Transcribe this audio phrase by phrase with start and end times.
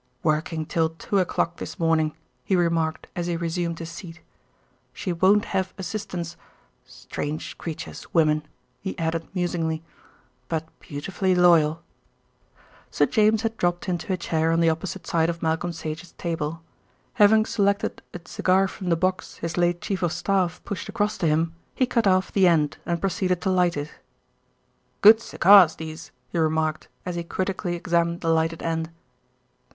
[0.23, 4.19] "Working till two o'clock this morning," he remarked as he resumed his seat.
[4.93, 6.37] "She won't have assistance.
[6.83, 8.41] Strange creatures, women,"
[8.79, 9.83] he added musingly,
[10.49, 11.83] "but beautifully loyal."
[12.89, 16.63] Sir James had dropped into a chair on the opposite side of Malcolm Sage's table.
[17.21, 21.27] Having selected a cigar from the box his late chief of staff pushed across to
[21.27, 23.91] him, he cut off the end and proceeded to light it.
[25.01, 28.89] "Good cigars these," he remarked, as he critically examined the lighted end.